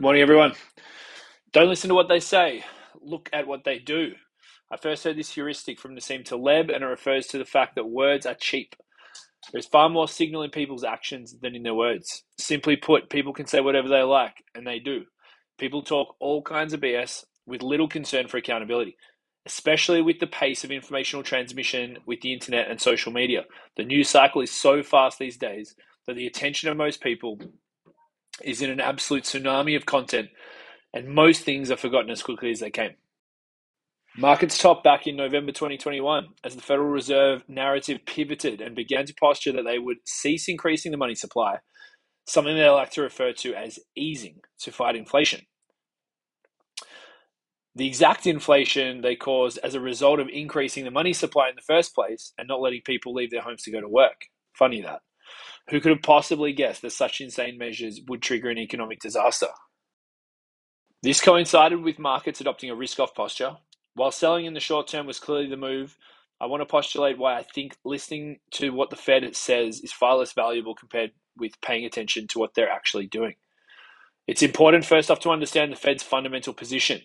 [0.00, 0.54] Good morning, everyone.
[1.52, 2.64] Don't listen to what they say,
[3.02, 4.12] look at what they do.
[4.72, 7.84] I first heard this heuristic from Nassim Taleb, and it refers to the fact that
[7.84, 8.74] words are cheap.
[9.52, 12.22] There's far more signal in people's actions than in their words.
[12.38, 15.04] Simply put, people can say whatever they like, and they do.
[15.58, 18.96] People talk all kinds of BS with little concern for accountability,
[19.44, 23.44] especially with the pace of informational transmission with the internet and social media.
[23.76, 25.74] The news cycle is so fast these days
[26.06, 27.38] that the attention of most people
[28.44, 30.30] is in an absolute tsunami of content,
[30.92, 32.94] and most things are forgotten as quickly as they came.
[34.16, 39.14] Markets topped back in November 2021 as the Federal Reserve narrative pivoted and began to
[39.14, 41.58] posture that they would cease increasing the money supply,
[42.26, 45.42] something they like to refer to as easing to fight inflation.
[47.76, 51.62] The exact inflation they caused as a result of increasing the money supply in the
[51.62, 54.26] first place and not letting people leave their homes to go to work.
[54.58, 55.00] Funny that.
[55.68, 59.48] Who could have possibly guessed that such insane measures would trigger an economic disaster?
[61.02, 63.56] This coincided with markets adopting a risk off posture.
[63.94, 65.96] While selling in the short term was clearly the move,
[66.40, 70.16] I want to postulate why I think listening to what the Fed says is far
[70.16, 73.34] less valuable compared with paying attention to what they're actually doing.
[74.26, 77.02] It's important first off to understand the Fed's fundamental position.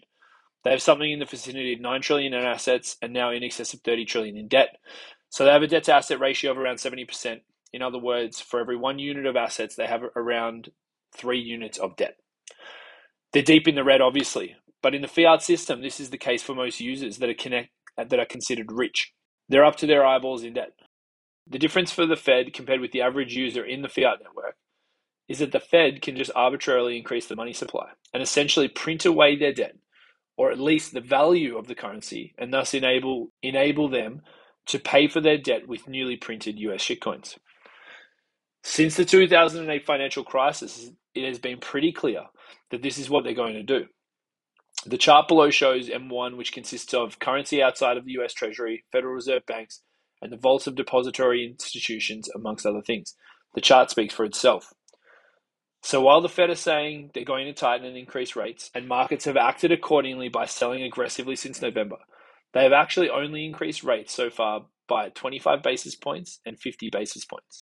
[0.63, 3.73] They have something in the vicinity of 9 trillion in assets and now in excess
[3.73, 4.77] of 30 trillion in debt.
[5.29, 7.41] So they have a debt to asset ratio of around 70%,
[7.75, 10.69] in other words, for every one unit of assets, they have around
[11.13, 12.15] three units of debt.
[13.33, 16.41] They're deep in the red, obviously, but in the fiat system, this is the case
[16.41, 19.11] for most users that are connect that are considered rich.
[19.49, 20.71] They're up to their eyeballs in debt.
[21.47, 24.55] The difference for the Fed compared with the average user in the fiat network
[25.27, 29.35] is that the Fed can just arbitrarily increase the money supply and essentially print away
[29.35, 29.75] their debt,
[30.37, 34.21] or at least the value of the currency, and thus enable enable them
[34.67, 37.37] to pay for their debt with newly printed US shitcoins.
[38.67, 42.23] Since the 2008 financial crisis, it has been pretty clear
[42.71, 43.85] that this is what they're going to do.
[44.87, 49.13] The chart below shows M1, which consists of currency outside of the US Treasury, Federal
[49.13, 49.81] Reserve banks,
[50.19, 53.15] and the vaults of depository institutions, amongst other things.
[53.53, 54.73] The chart speaks for itself.
[55.83, 59.25] So while the Fed is saying they're going to tighten and increase rates, and markets
[59.25, 61.97] have acted accordingly by selling aggressively since November,
[62.53, 67.25] they have actually only increased rates so far by 25 basis points and 50 basis
[67.25, 67.61] points.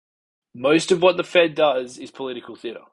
[0.60, 2.86] Most of what the Fed does is political theatre.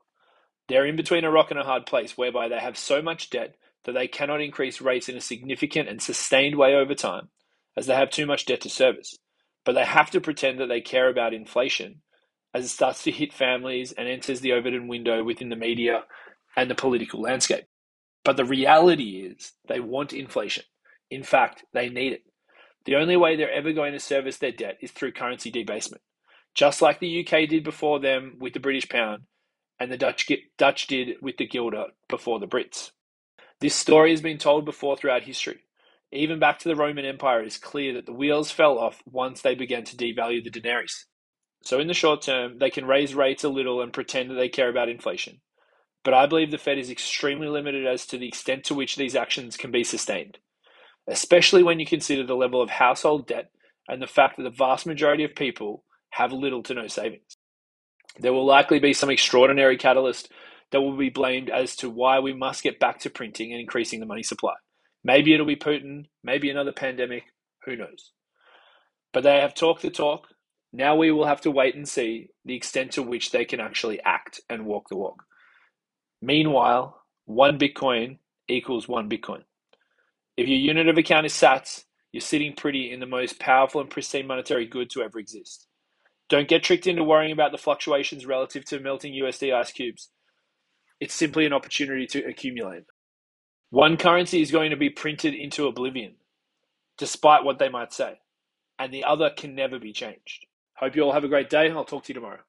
[0.68, 3.56] They're in between a rock and a hard place whereby they have so much debt
[3.84, 7.30] that they cannot increase rates in a significant and sustained way over time,
[7.74, 9.16] as they have too much debt to service.
[9.64, 12.02] But they have to pretend that they care about inflation
[12.52, 16.04] as it starts to hit families and enters the Overton window within the media
[16.56, 17.64] and the political landscape.
[18.26, 20.64] But the reality is they want inflation.
[21.10, 22.24] In fact, they need it.
[22.84, 26.02] The only way they're ever going to service their debt is through currency debasement
[26.54, 29.24] just like the UK did before them with the British pound,
[29.80, 32.90] and the Dutch Dutch did with the guilder before the Brits.
[33.60, 35.60] This story has been told before throughout history.
[36.12, 39.42] Even back to the Roman Empire, it is clear that the wheels fell off once
[39.42, 41.06] they began to devalue the denarius.
[41.64, 44.48] So, in the short term, they can raise rates a little and pretend that they
[44.48, 45.40] care about inflation.
[46.04, 49.16] But I believe the Fed is extremely limited as to the extent to which these
[49.16, 50.38] actions can be sustained,
[51.08, 53.50] especially when you consider the level of household debt
[53.88, 57.36] and the fact that the vast majority of people have little to no savings.
[58.18, 60.30] There will likely be some extraordinary catalyst
[60.72, 64.00] that will be blamed as to why we must get back to printing and increasing
[64.00, 64.54] the money supply.
[65.04, 67.24] Maybe it'll be Putin, maybe another pandemic,
[67.64, 68.12] who knows.
[69.12, 70.28] But they have talked the talk.
[70.72, 74.00] Now we will have to wait and see the extent to which they can actually
[74.02, 75.24] act and walk the walk.
[76.22, 79.42] Meanwhile, one Bitcoin equals one Bitcoin.
[80.36, 83.90] If your unit of account is sats, you're sitting pretty in the most powerful and
[83.90, 85.66] pristine monetary good to ever exist.
[86.28, 90.10] Don't get tricked into worrying about the fluctuations relative to melting USD ice cubes.
[91.00, 92.84] It's simply an opportunity to accumulate.
[93.70, 96.14] One currency is going to be printed into oblivion,
[96.96, 98.20] despite what they might say,
[98.78, 100.46] and the other can never be changed.
[100.74, 101.70] Hope you all have a great day.
[101.70, 102.40] I'll talk to you tomorrow.